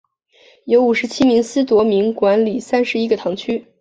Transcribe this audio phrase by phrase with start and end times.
[0.65, 3.63] 由五十七名司铎名管理三十一个堂区。